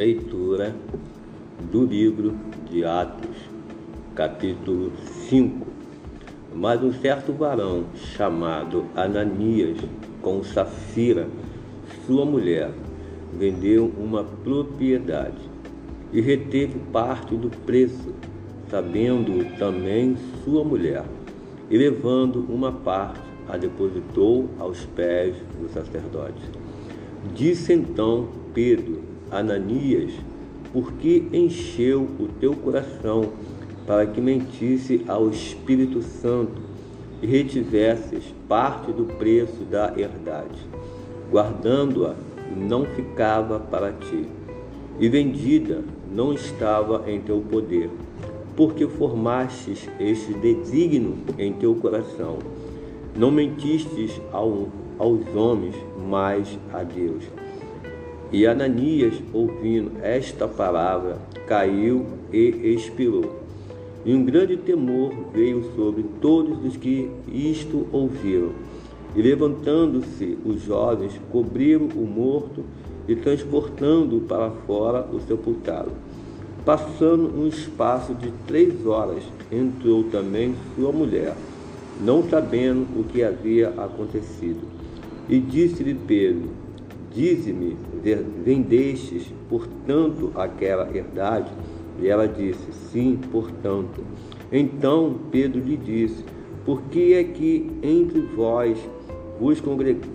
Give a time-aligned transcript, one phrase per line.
[0.00, 0.74] Leitura
[1.70, 2.34] do livro
[2.70, 3.36] de Atos,
[4.14, 4.92] capítulo
[5.28, 5.66] 5.
[6.54, 9.76] Mas um certo varão chamado Ananias,
[10.22, 11.28] com Safira,
[12.06, 12.70] sua mulher,
[13.38, 15.50] vendeu uma propriedade
[16.14, 18.14] e reteve parte do preço,
[18.70, 21.04] sabendo também sua mulher,
[21.68, 26.40] e levando uma parte, a depositou aos pés do sacerdote.
[27.34, 30.12] Disse então Pedro, Ananias,
[30.72, 33.30] por que encheu o teu coração
[33.86, 36.62] para que mentisse ao Espírito Santo
[37.22, 40.60] e retivesses parte do preço da herdade,
[41.30, 42.14] guardando-a
[42.56, 44.26] não ficava para ti,
[44.98, 47.90] e vendida não estava em teu poder,
[48.56, 52.38] porque formastes este desígnio em teu coração.
[53.16, 55.74] Não mentistes ao, aos homens,
[56.08, 57.24] mas a Deus.
[58.32, 63.40] E Ananias, ouvindo esta palavra, caiu e expirou.
[64.04, 68.52] E um grande temor veio sobre todos os que isto ouviram.
[69.16, 72.64] E levantando-se os jovens, cobriram o morto
[73.08, 75.90] e transportando-o para fora, o sepultaram.
[76.64, 81.34] Passando um espaço de três horas, entrou também sua mulher,
[82.00, 84.60] não sabendo o que havia acontecido.
[85.28, 86.48] E disse-lhe Pedro:
[87.12, 87.76] Dize-me,
[88.44, 91.50] vendestes, portanto, aquela herdade?
[92.00, 94.02] E ela disse: Sim, portanto.
[94.52, 96.24] Então Pedro lhe disse:
[96.64, 98.78] Por que é que entre vós
[99.40, 99.60] vos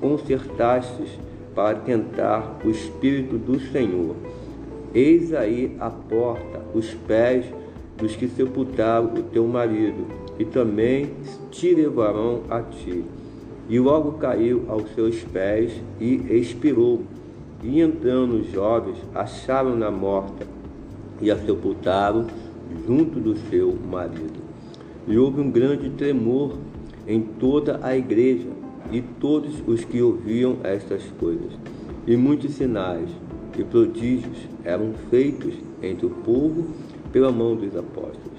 [0.00, 1.08] concertastes
[1.54, 4.14] para tentar o Espírito do Senhor?
[4.94, 7.46] Eis aí a porta, os pés
[7.98, 10.06] dos que sepultaram o teu marido,
[10.38, 11.10] e também
[11.50, 13.04] te levarão a ti.
[13.68, 17.02] E logo caiu aos seus pés e expirou.
[17.62, 20.46] E entrando os jovens, acharam-na morta
[21.20, 22.26] e a sepultaram
[22.86, 24.44] junto do seu marido.
[25.08, 26.58] E houve um grande tremor
[27.06, 28.48] em toda a igreja
[28.92, 31.52] e todos os que ouviam estas coisas.
[32.06, 33.08] E muitos sinais
[33.58, 36.66] e prodígios eram feitos entre o povo
[37.12, 38.38] pela mão dos apóstolos.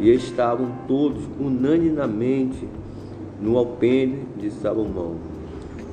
[0.00, 2.66] E estavam todos unanimemente
[3.40, 5.16] no alpendre de Salomão.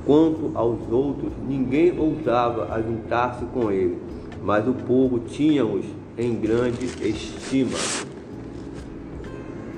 [0.06, 3.98] Quanto aos outros, ninguém ousava ajuntar-se com ele,
[4.42, 5.84] mas o povo tinha-os
[6.18, 7.78] em grande estima.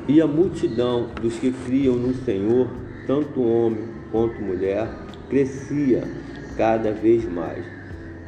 [0.08, 2.68] E a multidão dos que criam no Senhor,
[3.06, 4.88] tanto homem quanto mulher,
[5.28, 6.02] crescia
[6.56, 7.64] cada vez mais,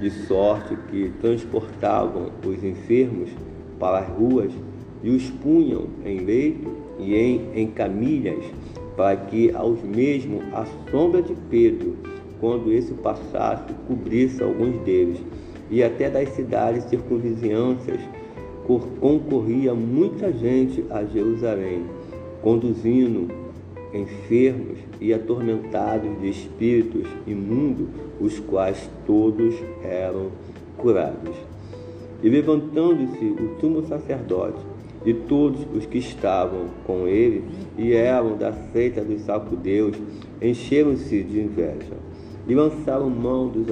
[0.01, 3.31] de sorte que transportavam os enfermos
[3.79, 4.53] para as ruas
[5.03, 6.69] e os punham em leito
[6.99, 8.45] e em, em camilhas
[8.99, 11.95] para que aos mesmos a sombra de Pedro,
[12.41, 15.21] quando esse passasse, cobrisse alguns deles,
[15.71, 18.01] e até das cidades circunvizinhanças
[19.01, 21.85] concorria muita gente a Jerusalém,
[22.43, 23.29] conduzindo
[23.95, 27.87] enfermos e atormentados de espíritos imundos,
[28.21, 29.55] os quais todos
[29.85, 30.33] eram
[30.77, 31.37] curados.
[32.21, 34.59] E levantando-se o sumo sacerdote,
[35.05, 37.45] e todos os que estavam com ele
[37.77, 39.97] e eram da seita dos sacudeus
[40.43, 41.97] encheram-se de inveja
[42.49, 43.69] e lançaram mão dos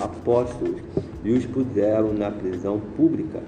[0.00, 0.76] apóstolos,
[1.24, 3.42] e os puseram na prisão pública.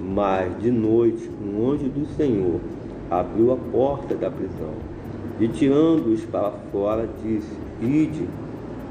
[0.00, 2.58] Mas de noite um anjo do Senhor
[3.10, 4.72] abriu a porta da prisão
[5.38, 8.26] e tirando-os para fora disse: Ide,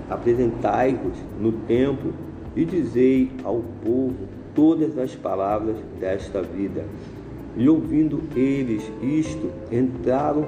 [0.10, 2.14] apresentai-vos no templo
[2.56, 6.86] e dizei ao povo todas as palavras desta vida.
[7.58, 10.48] E ouvindo eles isto, entraram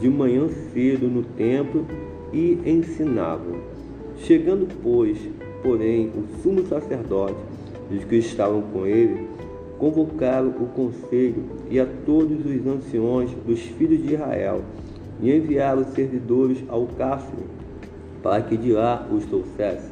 [0.00, 1.86] de manhã cedo no templo
[2.32, 3.58] e ensinavam.
[4.18, 5.18] Chegando, pois,
[5.62, 7.36] porém, o sumo sacerdote
[7.90, 9.28] e os que estavam com ele,
[9.78, 14.62] convocaram o conselho e a todos os anciões dos filhos de Israel,
[15.22, 17.44] e enviaram servidores ao cárcere,
[18.22, 19.90] para que de lá os trouxesse.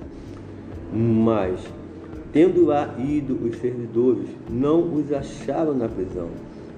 [0.92, 1.60] Mas
[2.38, 6.28] Tendo lá ido os servidores, não os acharam na prisão.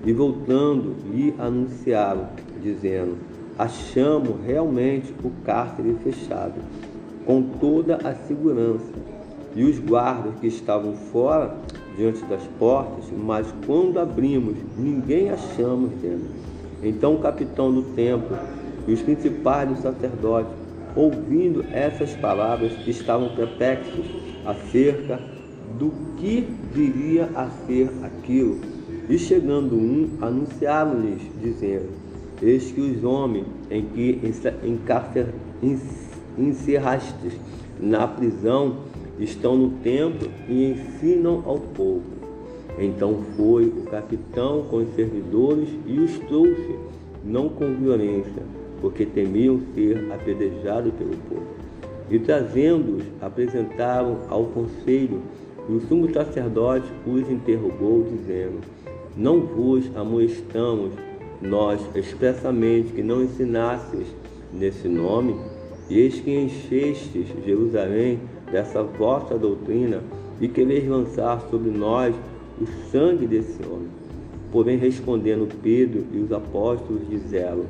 [0.07, 2.29] E voltando, lhe anunciaram,
[2.63, 3.19] dizendo:
[3.59, 6.55] Achamos realmente o cárcere fechado,
[7.27, 8.91] com toda a segurança.
[9.55, 11.55] E os guardas que estavam fora,
[11.95, 16.31] diante das portas, mas quando abrimos, ninguém achamos dentro.
[16.83, 18.35] Então o capitão do templo
[18.89, 20.55] e os principais dos sacerdotes,
[20.97, 24.07] ouvindo essas palavras, estavam perplexos
[24.47, 25.21] acerca
[25.81, 28.61] do que viria a ser aquilo.
[29.09, 31.89] E chegando um, anunciaram-lhes, dizendo:
[32.43, 34.21] Eis que os homens em que
[36.39, 37.33] encerrastes
[37.81, 38.77] na prisão
[39.19, 42.03] estão no templo e ensinam ao povo.
[42.79, 46.77] Então foi o capitão com os servidores e os trouxe,
[47.25, 48.43] não com violência,
[48.81, 51.47] porque temiam ser apedrejados pelo povo.
[52.11, 55.21] E trazendo-os, apresentaram ao conselho,
[55.69, 58.61] e o sumo sacerdote os interrogou, dizendo:
[59.17, 60.93] Não vos amoestamos
[61.41, 64.07] nós expressamente que não ensinastes
[64.53, 65.37] nesse nome?
[65.89, 68.21] E eis que enchestes Jerusalém
[68.51, 70.03] dessa vossa doutrina
[70.41, 72.15] e quereis lançar sobre nós
[72.61, 73.89] o sangue desse homem.
[74.53, 77.65] Porém, respondendo Pedro e os apóstolos disseram: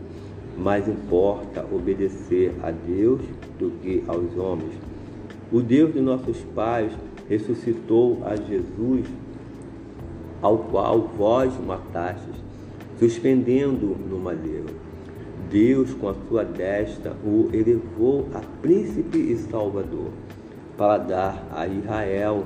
[0.56, 3.20] Mais importa obedecer a Deus
[3.58, 4.72] do que aos homens.
[5.52, 6.92] O Deus de nossos pais
[7.30, 9.06] ressuscitou a Jesus,
[10.42, 12.34] ao qual vós matastes,
[12.98, 14.66] suspendendo no madeiro.
[15.48, 20.10] Deus, com a sua destra, o elevou a príncipe e salvador,
[20.76, 22.44] para dar a Israel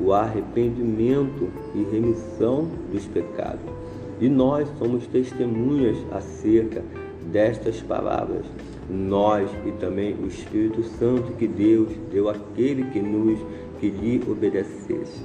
[0.00, 3.72] o arrependimento e remissão dos pecados.
[4.20, 6.82] E nós somos testemunhas acerca
[7.30, 8.44] destas palavras.
[8.90, 13.38] Nós e também o Espírito Santo que Deus deu àquele que nos
[13.84, 15.22] que lhe obedecesse.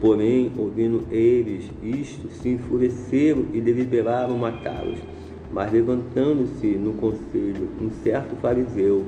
[0.00, 4.98] Porém, ouvindo eles isto, se enfureceram e deliberaram matá-los.
[5.50, 9.06] Mas levantando-se no conselho um certo fariseu,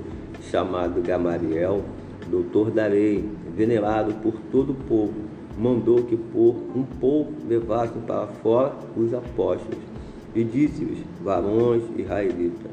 [0.50, 1.82] chamado Gamaliel,
[2.30, 3.24] doutor da lei,
[3.54, 5.20] venerado por todo o povo,
[5.58, 9.78] mandou que por um pouco levassem para fora os apóstolos
[10.34, 12.70] e disse-lhes, varões israelitas,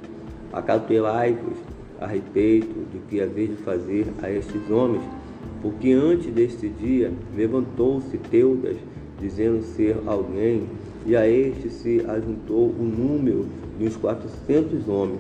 [0.54, 1.58] acautelai-vos
[2.00, 5.04] a respeito do que haveis de fazer a estes homens,
[5.62, 8.78] porque antes deste dia levantou-se Teudas,
[9.20, 10.64] dizendo ser alguém,
[11.06, 13.46] e a este se ajuntou o número
[13.78, 15.20] de uns quatrocentos homens,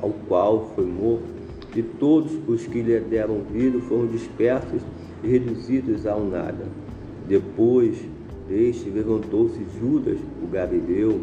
[0.00, 1.40] ao qual foi morto
[1.74, 4.82] e todos os que lhe deram vida foram dispersos
[5.22, 6.66] e reduzidos ao nada.
[7.28, 7.96] Depois
[8.48, 11.20] deste levantou-se Judas, o Galileu,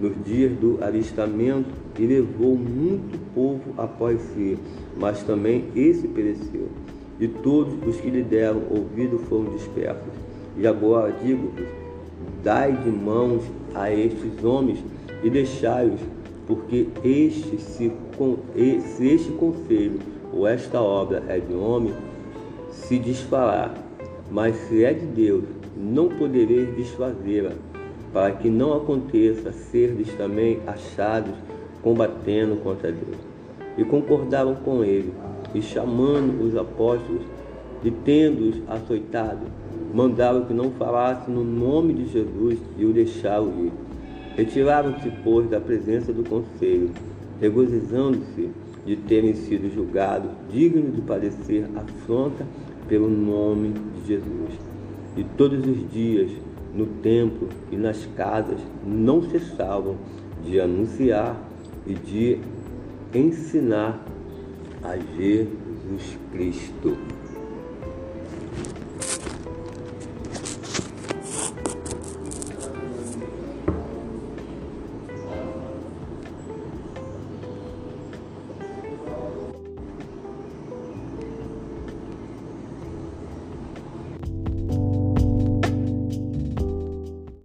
[0.00, 4.56] nos dias do avistamento e levou muito povo após si,
[4.96, 6.68] mas também esse pereceu.
[7.20, 10.12] E todos os que lhe deram ouvido foram dispersos.
[10.56, 11.66] E agora digo-vos:
[12.42, 13.42] dai de mãos
[13.74, 14.78] a estes homens
[15.22, 16.00] e deixai-os
[16.48, 17.92] porque este, se,
[18.96, 19.98] se este conselho
[20.32, 21.92] ou esta obra é de homem,
[22.70, 23.74] se desfará,
[24.30, 25.44] mas se é de Deus,
[25.76, 27.52] não podereis desfazê-la,
[28.14, 31.34] para que não aconteça serdes também achados
[31.82, 33.18] combatendo contra Deus.
[33.76, 35.12] E concordaram com ele,
[35.54, 37.22] e chamando os apóstolos,
[37.84, 39.46] e tendo-os açoitado,
[39.94, 43.72] mandaram que não falasse no nome de Jesus e o deixaram ir.
[44.36, 46.90] Retiraram-se, pois, da presença do conselho,
[47.40, 48.50] regozijando-se
[48.84, 52.46] de terem sido julgados dignos de padecer afronta
[52.88, 54.54] pelo nome de Jesus.
[55.16, 56.30] E todos os dias,
[56.74, 59.96] no templo e nas casas, não cessavam
[60.44, 61.36] de anunciar
[61.86, 62.38] e de
[63.14, 64.04] ensinar
[64.82, 67.17] a Jesus Cristo.